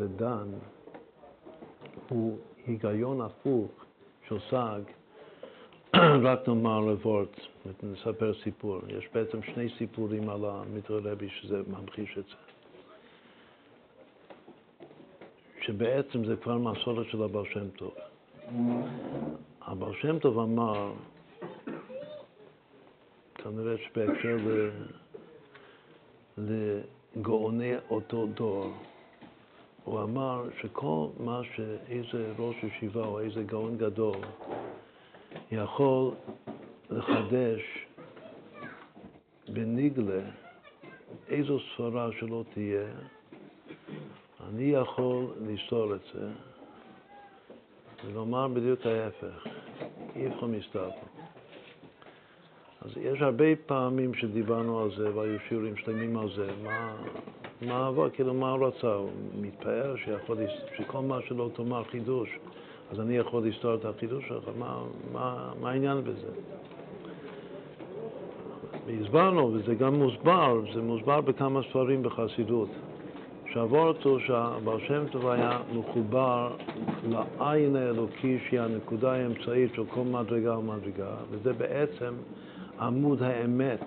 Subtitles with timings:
[0.00, 0.48] זה דן,
[2.08, 3.70] הוא היגיון הפוך
[4.28, 4.80] שהושג
[6.26, 7.40] רק נאמר לוורט,
[7.82, 8.80] נספר סיפור.
[8.88, 12.34] יש בעצם שני סיפורים על המיטרי רבי שזה ממחיש את זה.
[15.62, 17.94] שבעצם זה כבר מסורת של הבעל שם טוב.
[19.62, 20.92] הבעל שם טוב אמר,
[23.34, 24.36] כנראה שבהקשר
[26.38, 28.72] לגאוני אותו דור,
[29.90, 34.16] הוא אמר שכל מה שאיזה ראש ישיבה או איזה גאון גדול
[35.52, 36.10] יכול
[36.90, 37.60] לחדש
[39.48, 40.22] בניגלה
[41.28, 42.86] איזו ספרה שלא תהיה,
[44.48, 46.28] אני יכול לסתור את זה
[48.04, 49.46] ולומר בדיוק ההפך,
[50.16, 50.90] אי אפשר מסתבר.
[52.80, 56.96] אז יש הרבה פעמים שדיברנו על זה והיו שיעורים שלמים על זה, מה,
[57.62, 59.10] מה עבר, כאילו מה הוא רצה, הוא
[59.40, 60.36] מתפאר שיכול,
[60.76, 62.38] שכל מה שלא תאמר חידוש,
[62.92, 66.30] אז אני יכול לסתור את החידוש שלך, מה, מה, מה העניין בזה?
[68.86, 72.68] והסברנו, וזה גם מוסבר, זה מוסבר בכמה ספרים בחסידות.
[73.52, 76.52] שעבור אותו שהבר שם טוב היה מחובר
[77.08, 82.14] לעין האלוקי שהיא הנקודה האמצעית של כל מדרגה ומדרגה, וזה בעצם
[82.80, 83.84] עמוד האמת,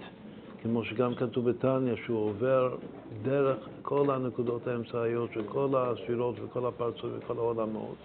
[0.63, 2.75] כמו שגם כתוב בתניא, שהוא עובר
[3.21, 7.95] דרך כל הנקודות האמצעיות של כל הספירות וכל הפרצות וכל העולמות.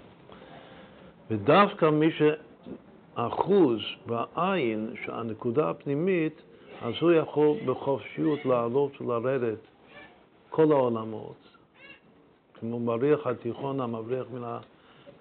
[1.31, 6.43] ודווקא מי שאחוז בעין, שהנקודה הפנימית,
[6.83, 9.59] אז הוא יכול בחופשיות לעלות ולרדת
[10.51, 11.37] כל העולמות,
[12.55, 14.59] כמו מריח התיכון המבריח מן, ה,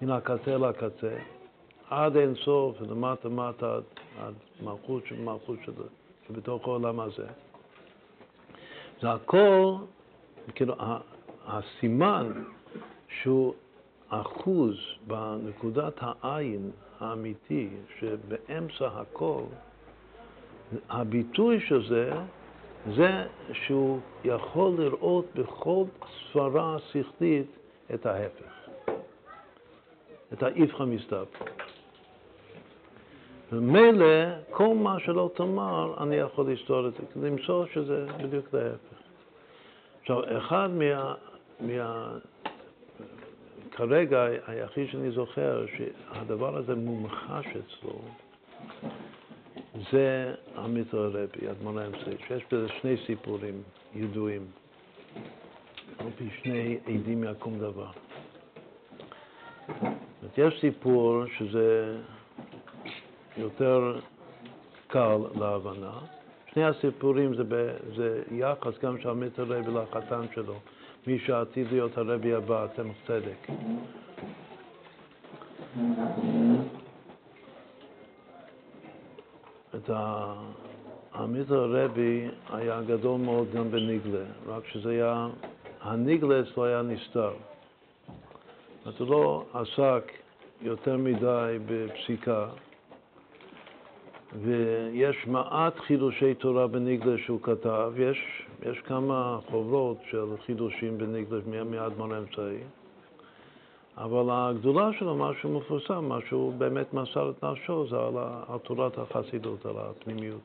[0.02, 1.16] מן הקצה לקצה,
[1.90, 3.82] עד אין סוף, ולמטה מטה עד,
[4.20, 5.72] עד מלכות של מלכות של,
[6.28, 7.26] שבתוך העולם הזה.
[9.00, 9.74] זה הכל,
[10.54, 10.74] כאילו,
[11.46, 12.32] הסימן
[13.08, 13.54] שהוא
[14.08, 17.68] אחוז בנקודת העין האמיתי,
[17.98, 19.42] שבאמצע הכל,
[20.88, 22.12] הביטוי של זה,
[22.96, 25.84] זה שהוא יכול לראות בכל
[26.32, 27.46] סברה שכלית
[27.94, 28.68] את ההפך,
[30.32, 31.24] את האיפכא מסתבר.
[33.52, 34.04] ומילא,
[34.50, 38.98] כל מה שלא תאמר, אני יכול לסתור את זה, למצוא שזה בדיוק להפך.
[40.00, 41.14] עכשיו, אחד מה...
[41.60, 42.18] מה
[43.78, 48.00] כרגע, היחיד שאני זוכר שהדבר הזה מומחש אצלו,
[49.92, 53.62] זה המיתר הרבי, אדמון האמצעי, שיש בזה שני סיפורים
[53.94, 54.46] ידועים,
[55.98, 57.90] על פי שני עדים מהקום דבר.
[60.38, 61.96] יש סיפור שזה
[63.38, 63.98] יותר
[64.86, 65.98] קל להבנה.
[66.52, 70.54] שני הסיפורים זה, ב, זה יחס גם של המיתר הרבי לחתן שלו,
[71.06, 73.50] מי שעתיד להיות הרבי הבא, אתם צדק.
[79.74, 79.90] את
[81.12, 85.28] העמית הרבי היה גדול מאוד גם בניגלה, רק שזה היה,
[85.80, 87.32] הניגלה אצלו היה נסתר.
[88.86, 90.12] אז הוא לא עסק
[90.62, 92.48] יותר מדי בפסיקה,
[94.36, 102.12] ויש מעט חידושי תורה בניגלה שהוא כתב, יש, יש כמה חוברות של חידושים בניגלה מאדמון
[102.12, 102.58] האמצעי.
[103.96, 108.14] אבל הגדולה שלו, משהו מפורסם, מה שהוא באמת מסר את נפשו, זה על,
[108.48, 110.40] על תורת החסידות, על הפנימיות.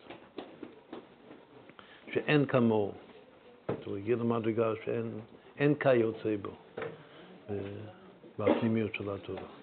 [2.14, 2.92] שאין כמוהו.
[3.86, 6.52] הוא הגיע למדרגה שאין כיוצא בו,
[8.40, 9.63] בפנימיות של התורה.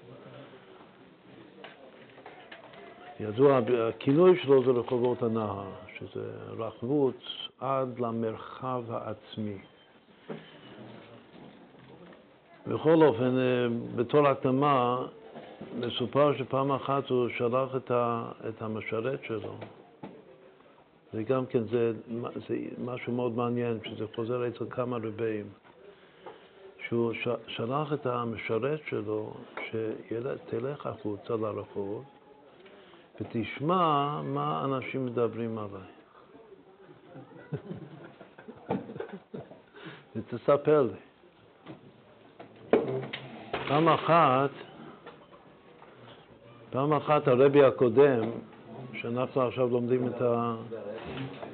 [3.20, 5.64] ידוע, הכינוי שלו זה רחובות הנהר,
[5.98, 7.14] שזה רחבות
[7.60, 9.58] עד למרחב העצמי.
[12.66, 13.66] בכל אופן, אה,
[13.96, 15.06] בתור הקדמה,
[15.78, 19.54] מסופר שפעם אחת הוא שלח את, ה, את המשרת שלו.
[21.14, 21.92] וגם כן זה,
[22.48, 25.46] זה משהו מאוד מעניין, שזה חוזר אצל כמה רבים.
[26.88, 27.12] שהוא
[27.46, 29.32] שלח את המשרת שלו,
[29.70, 32.04] שתלך החוצה לרחוב
[33.20, 35.90] ותשמע מה אנשים מדברים עליי.
[40.16, 40.98] ותספר לי.
[43.68, 44.50] פעם אחת,
[46.70, 48.30] פעם אחת הרבי הקודם,
[48.92, 50.54] שאנחנו עכשיו לומדים את, ה,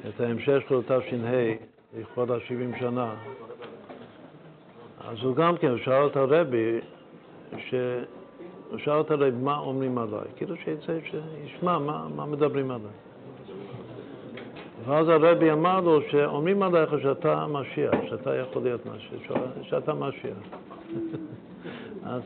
[0.09, 1.55] את ההמשך של תש"ה,
[1.97, 3.15] לכבוד ה-70 שנה,
[5.01, 6.81] אז הוא גם כן שאל את הרבי,
[7.59, 7.75] ש...
[8.77, 12.91] הוא שאל את הרבי מה אומרים עליי, כאילו שיצא, שישמע מה, מה מדברים עליי.
[14.85, 19.33] ואז הרבי אמר לו שאומרים עליך שאתה משיח, שאתה יכול להיות משיח,
[19.63, 20.37] שאתה משיח.
[22.05, 22.23] אז...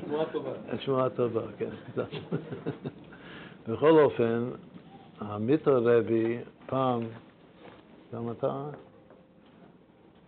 [0.00, 0.50] שמועה טובה.
[0.84, 1.70] שמועה טובה, כן.
[3.68, 4.50] בכל אופן,
[5.20, 7.00] המיטר רבי פעם,
[8.14, 8.64] גם אתה?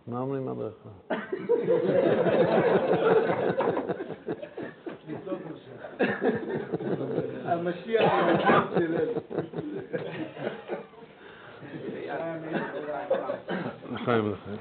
[0.07, 0.87] מה אומרים עליך?
[7.45, 8.11] המשיח.
[13.91, 14.57] לחיים, לחיים.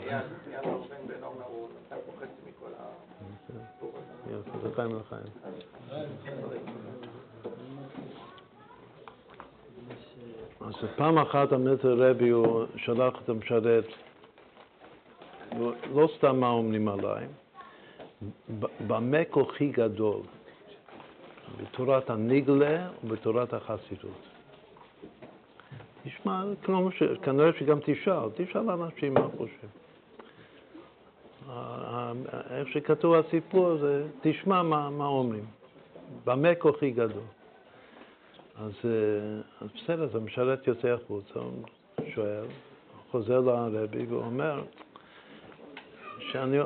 [4.65, 5.23] לחיים, לחיים.
[10.61, 13.85] אז פעם אחת המיטר רבי הוא שלח את המשרת,
[15.95, 17.27] לא סתם מה אומרים עליי,
[18.87, 20.21] במה כוחי גדול,
[21.57, 24.21] בתורת הנגלה ובתורת החסידות.
[26.07, 26.91] נשמע, כלומר,
[27.23, 29.71] כנראה שגם תשאל, תשאל אנשים מה חושבים.
[32.51, 35.45] איך שכתוב הסיפור הזה, תשמע מה, מה אומרים.
[36.25, 37.23] במה כוחי גדול.
[38.59, 38.73] אז,
[39.61, 41.41] אז בסדר, אז המשרת יוצא החוצה,
[42.15, 42.45] שואל,
[43.11, 44.63] חוזר לרבי ואומר
[46.19, 46.59] שאני...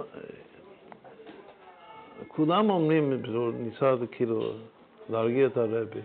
[2.29, 3.23] כולם אומרים,
[3.55, 4.53] ניסה כאילו
[5.11, 6.01] להרגיע את הרבי,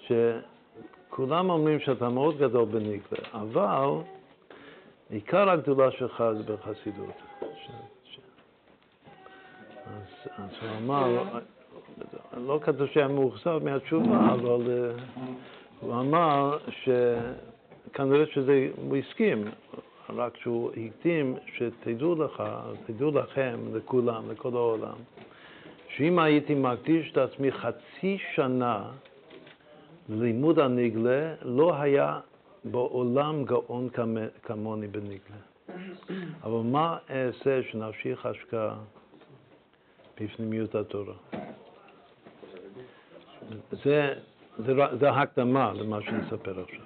[0.00, 4.02] שכולם אומרים שאתה מאוד גדול בניקלה, אבל
[5.10, 7.14] עיקר הגדולה שלך זה בחסידות.
[7.40, 7.70] ש...
[8.04, 8.18] ש...
[9.86, 11.22] אז, אז הוא אמר,
[12.36, 15.20] לא כתוב שהיה מאוכזב מהתשובה, אבל uh,
[15.80, 19.44] הוא אמר שכנראה שזה, הוא הסכים,
[20.16, 22.42] רק שהוא הקדים שתדעו לך,
[22.86, 24.96] תדעו לכם, לכולם, לכל העולם,
[25.98, 28.90] שאם הייתי מקדיש את עצמי חצי שנה
[30.08, 32.20] ללימוד הנגלה, לא היה
[32.64, 33.88] בעולם גאון
[34.42, 35.40] כמוני בנגלה.
[36.42, 38.74] אבל מה אעשה שנפשי חשקה
[40.20, 41.14] בפנימיות התורה?
[43.84, 44.14] זה,
[44.58, 46.84] זה, זה הקדמה למה שנספר עכשיו.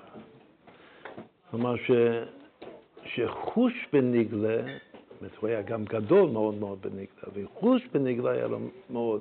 [1.50, 1.90] כלומר, ש,
[3.04, 4.62] שחוש בנגלה,
[5.22, 8.58] זאת הוא היה גם גדול מאוד מאוד בנגלה, וחוש בנגלה היה לו
[8.90, 9.20] מאוד.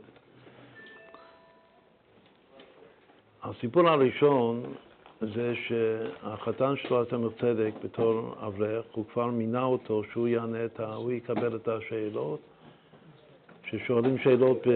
[3.44, 4.64] הסיפור הראשון
[5.22, 10.94] זה שהחתן שלו, התמר צדק, בתור אברך, הוא כבר מינה אותו שהוא יענה את ה...
[10.94, 12.40] הוא יקבל את השאלות.
[13.64, 14.68] כששואלים שאלות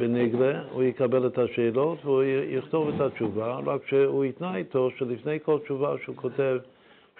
[0.00, 5.58] בנגלה, הוא יקבל את השאלות והוא יכתוב את התשובה, רק שהוא יתנה איתו שלפני כל
[5.58, 6.58] תשובה שהוא כותב,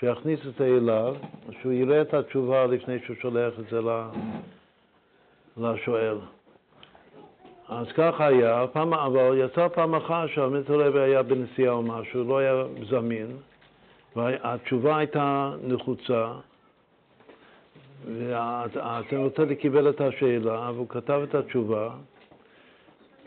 [0.00, 1.14] שיכניס את זה אליו,
[1.61, 3.81] שהוא יראה את התשובה לפני שהוא שולח את זה
[5.56, 6.19] לשואל.
[7.69, 12.64] אז כך היה, פעם, אבל יצא פעם אחת שהמטרלב היה בנסיעה או משהו, לא היה
[12.88, 13.37] זמין,
[14.17, 16.32] והתשובה הייתה נחוצה,
[18.05, 21.91] והתלמיד קיבל את השאלה, והוא כתב את התשובה,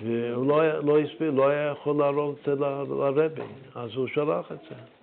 [0.03, 3.41] והוא לא לא הסביר, לא היה יכול להראות את זה לרבי,
[3.75, 5.02] אז הוא שלח את זה.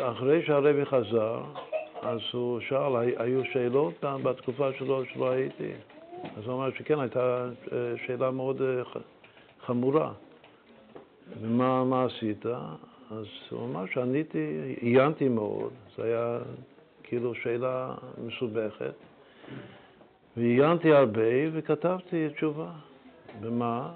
[0.00, 1.42] אחרי שהרבי חזר,
[2.02, 5.70] אז הוא שאל, היו שאלות בתקופה שלו שלא הייתי?
[6.36, 8.82] אז הוא אמר שכן, הייתה אה, שאלה מאוד אה,
[9.66, 10.12] חמורה.
[11.40, 12.46] ומה עשית?
[13.10, 16.38] אז הוא אמר שעניתי, עיינתי מאוד, זה היה
[17.02, 18.94] כאילו שאלה מסובכת,
[20.36, 22.70] ועיינתי הרבה וכתבתי תשובה.
[23.40, 23.90] ומה?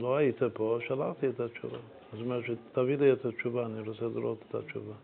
[0.00, 1.78] לא היית פה, שלחתי את התשובה.
[2.12, 4.94] אז הוא אומר שתביא לי את התשובה, אני רוצה לראות את התשובה.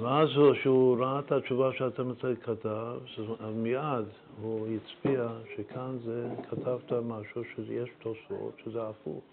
[0.00, 2.98] ואז כשהוא ראה את התשובה שהתלמיד כתב,
[3.40, 4.04] אז מיד
[4.40, 9.24] הוא הצביע שכאן זה, כתבת משהו שיש תוספות, שזה הפוך.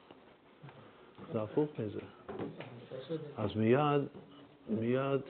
[1.34, 2.00] זה הפוך מזה.
[3.38, 4.02] אז מיד,
[4.70, 5.22] מיד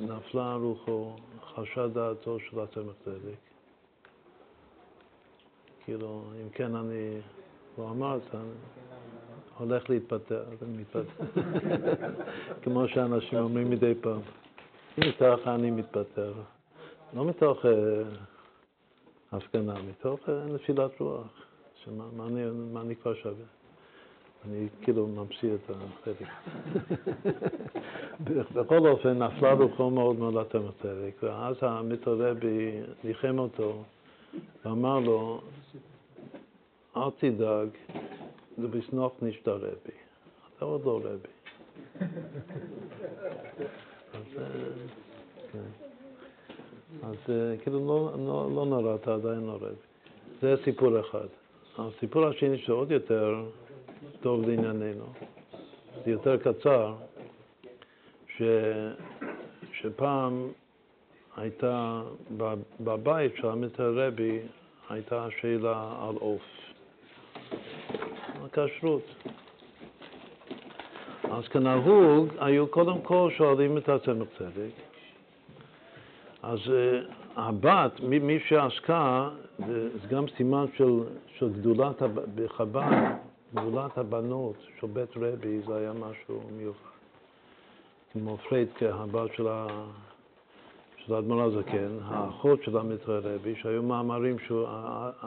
[0.00, 1.16] נפלה רוחו,
[1.54, 3.38] חשה דעתו של התמך צדק.
[5.84, 7.20] כאילו, אם כן אני,
[7.76, 8.38] הוא אמר, אתה
[9.58, 11.24] הולך להתפטר, אתה מתפטר.
[12.62, 14.20] כמו שאנשים אומרים מדי פעם.
[14.98, 16.32] מתוך אני מתפטר.
[17.14, 17.68] לא מתוך uh,
[19.32, 21.26] הפגנה, מתוך uh, נפילת רוח.
[21.84, 22.42] שמה מה אני,
[22.72, 23.44] מה אני כבר שווה?
[24.44, 26.28] אני כאילו ממציא את החלק.
[28.54, 33.82] בכל אופן, נפלה רוחו מאוד מאוד לתמר צדק, ואז המתרבי ניחם אותו
[34.64, 35.40] ואמר לו,
[36.96, 37.68] אל תדאג,
[38.58, 39.96] זה בסנוך נשתה רבי.
[40.56, 41.28] אתה עוד לא רבי.
[44.14, 44.44] אז, אה,
[45.52, 45.58] כן.
[47.02, 49.66] אז אה, כאילו לא, לא, לא נורא, אתה עדיין לא רבי.
[50.40, 51.26] זה סיפור אחד.
[51.78, 53.44] הסיפור השני שעוד יותר
[54.20, 55.04] טוב לענייננו,
[56.04, 56.94] זה יותר קצר,
[58.36, 58.42] ש,
[59.72, 60.48] שפעם
[61.36, 62.02] הייתה,
[62.80, 64.38] בבית של המיטר רבי,
[64.88, 66.42] הייתה שאלה על עוף.
[68.52, 69.02] כשרות.
[71.30, 74.70] אז כנהוג, היו קודם כל שואלים את הצמח צדק.
[76.42, 77.00] אז אה,
[77.36, 79.28] הבת, מי, מי שעסקה,
[79.58, 81.00] זה זה גם סימן של,
[81.38, 82.02] של גדולת,
[82.34, 83.16] בחב"ד,
[83.54, 86.92] גדולת הבנות של בית רבי, זה היה משהו מיוחד.
[88.12, 89.46] כמו פריידקה, הבת של,
[90.96, 94.36] של האדמו"ר הזקן, האחות של המיטרי רבי, שהיו מאמרים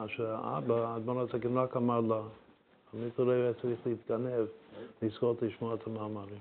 [0.07, 2.21] שהאבא, האדמו"ר הזקן רק אמר לה,
[3.17, 4.45] היה צריך להתגנב,
[5.01, 6.39] לזכות לשמוע את המאמרים.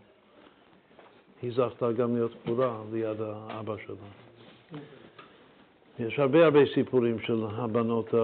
[1.43, 3.97] היא זכתה גם להיות קבורה ליד האבא שלה.
[5.99, 8.15] יש הרבה הרבה סיפורים של הבנות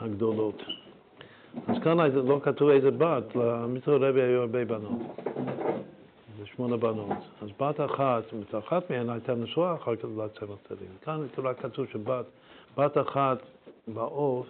[0.00, 0.62] הגדולות.
[1.66, 4.98] אז כאן לא כתוב איזה בת, למיטר רבי היו הרבה בנות.
[6.38, 7.18] זה שמונה בנות.
[7.42, 10.88] אז בת אחת, זאת אומרת, אחת מהן הייתה נשואה אחר כך לצמח צדיק.
[11.04, 12.24] כאן רק כתוב שבת,
[12.78, 13.38] בת אחת
[13.88, 14.46] בעוף,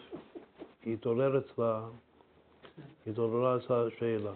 [0.86, 1.80] התעורר אצלה,
[3.06, 4.30] התעוררה אצלה שאלה.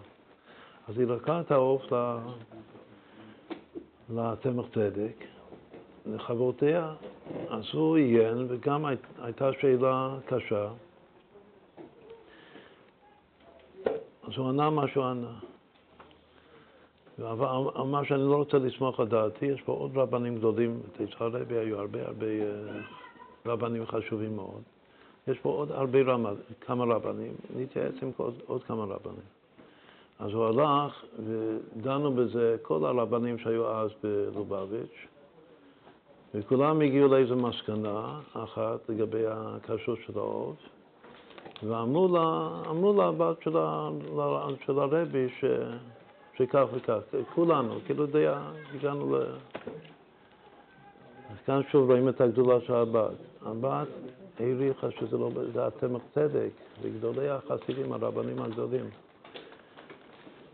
[0.87, 2.17] אז היא לקחה את העוף ל-
[4.09, 5.15] לצמח צדק,
[6.05, 6.93] לחברותיה,
[7.49, 10.69] אז הוא עיין, וגם הי- הייתה שאלה קשה.
[14.23, 15.33] אז הוא ענה מה שהוא ענה.
[17.19, 17.47] אבל
[17.79, 20.79] אמר שאני לא רוצה לסמוך על דעתי, יש פה עוד רבנים גדולים,
[21.21, 22.79] רבי היו הרבה הרבה אה,
[23.45, 24.61] רבנים חשובים מאוד.
[25.27, 29.25] יש פה עוד הרבה רמד, כמה רבנים, נתייעץ עם עוד, עוד כמה רבנים.
[30.19, 35.07] אז הוא הלך ודנו בזה כל הרבנים שהיו אז בלובביץ',
[36.33, 40.55] וכולם הגיעו לאיזו מסקנה אחת לגבי הכשרות של העוף,
[41.63, 42.07] ואמרו
[42.93, 43.57] לה, לבת של,
[44.65, 45.45] של הרבי ש,
[46.37, 46.99] שכך וכך,
[47.35, 48.25] כולנו, כאילו די
[48.73, 49.23] הגענו ל...
[51.45, 53.15] כאן שוב רואים את הגדולה של הבת.
[53.45, 53.87] הבת
[54.39, 56.49] העריכה שזה לא, זה הצמח צדק,
[56.81, 58.89] וגדולי החסידים, הרבנים הגדולים.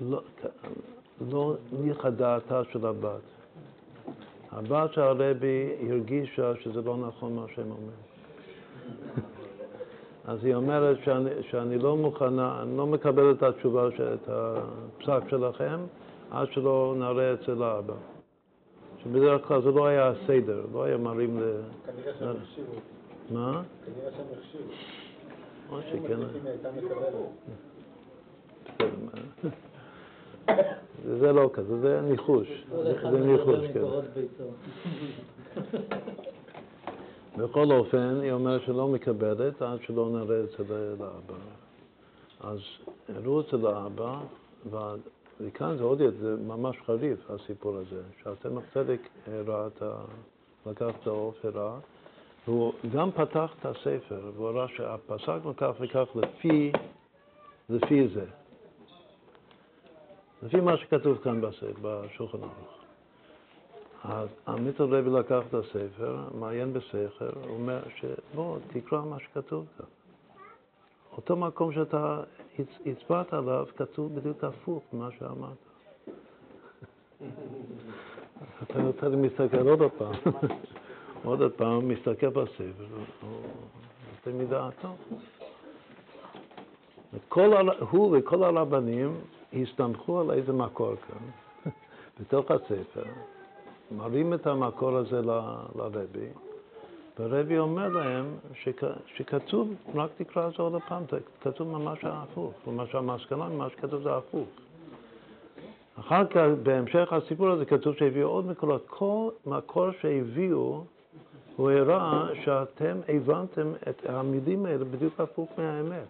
[0.02, 0.22] לא,
[1.32, 1.56] לא
[2.18, 3.22] דעתה של הבת.
[4.52, 8.00] הבת של הרבי הרגישה שזה לא נכון מה שהם אומרים.
[10.30, 15.80] אז היא אומרת שאני, שאני לא מוכנה, אני לא מקבל את התשובה, את הפסק שלכם,
[16.32, 17.94] עד שלא נראה אצל האבא.
[19.04, 21.44] שבדרך כלל זה לא היה הסדר, לא היה מראים ל...
[21.86, 22.74] כנראה שהם החשיבו.
[23.32, 23.62] מה?
[23.86, 24.72] כנראה שהם החשיבו.
[25.70, 26.20] או שכן.
[31.20, 32.66] זה לא כזה, זה ניחוש.
[33.12, 33.82] זה ניחוש, כן.
[37.38, 41.36] בכל אופן, היא אומרת שלא מקבלת עד שלא נראה אצל האבא.
[42.40, 42.60] אז
[43.16, 44.20] הראו אצל האבא,
[45.42, 49.96] וכאן זה עוד יותר, זה ממש חריף הסיפור הזה, שהצמח צדק הראה את ה...
[50.66, 51.78] לקח את העוף, הראה,
[52.48, 56.72] והוא גם פתח את הספר, והוא ראה שהפסקנו כך וכך לפי,
[57.70, 58.26] לפי זה.
[60.44, 62.80] לפי מה שכתוב כאן בספר, בשולחן ערוך.
[64.04, 69.86] אז עמית הלוי לקח את הספר, מעיין בסכר, אומר שבוא, תקרא מה שכתוב כאן.
[71.18, 72.24] אותו מקום שאתה
[72.60, 75.58] הצ- הצבעת עליו, כתוב בדיוק הפוך ממה שאמרת.
[78.64, 80.14] אתה מסתכל עוד פעם,
[81.24, 82.86] עוד פעם, מסתכל בספר,
[83.22, 83.42] הוא
[84.26, 84.88] נותן מדעתו.
[87.90, 89.14] הוא וכל הרבנים
[89.54, 91.72] הסתמכו על איזה מקור כאן,
[92.20, 93.04] בתוך הספר,
[93.92, 95.22] מראים את המקור הזה
[95.76, 96.28] לרבי,
[97.20, 98.84] והרבי אומר להם שכ...
[99.16, 101.04] שכתוב, רק תקרא את זה עוד פעם,
[101.42, 104.48] כתוב ממש ההפוך, כלומר שהמסקנה ממה שכתוב זה הפוך.
[106.00, 110.84] אחר כך, בהמשך הסיפור הזה כתוב שהביאו עוד מקורות, כל מקור שהביאו,
[111.60, 116.08] הוא הראה שאתם הבנתם את המילים האלה בדיוק הפוך מהאמת.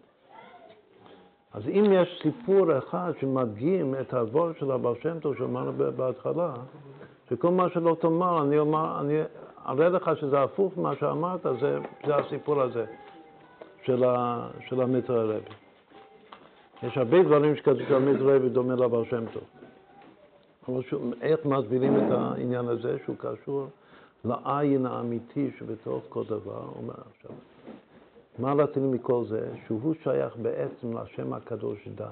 [1.54, 6.54] אז אם יש סיפור אחד שמדגים את העבור של הבעל שם טוב שאמרנו בהתחלה,
[7.30, 9.22] שכל מה שלא תאמר, אני אומר, אני
[9.68, 12.86] אראה לך שזה הפוך ממה שאמרת, זה, זה הסיפור הזה
[13.86, 14.04] של,
[14.70, 15.54] של המיטרי רבי.
[16.84, 19.44] יש הרבה דברים שכתוב שהמיטרי רבי דומה לבעל שם טוב.
[20.68, 20.82] אבל
[21.22, 23.68] איך מסבירים את העניין הזה שהוא קשור
[24.26, 27.32] לעין האמיתי שבתוך כל דבר, אומר עכשיו.
[28.40, 29.50] מה רצינו מכל זה?
[29.66, 32.06] שהוא שייך בעצם לשם הקדוש דן.